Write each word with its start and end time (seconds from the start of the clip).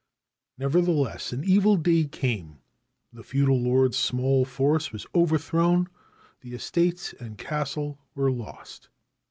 Nevertheless, 0.57 1.31
an 1.31 1.43
evil 1.43 1.75
day 1.77 2.05
came. 2.05 2.57
The 3.13 3.21
feudal 3.21 3.61
lord's 3.61 3.97
small 3.97 4.45
force 4.45 4.91
was 4.91 5.05
overthrown; 5.13 5.89
the 6.39 6.55
estates 6.55 7.13
and 7.19 7.37
castle 7.37 7.99
were 8.15 8.31
lost. 8.31 8.89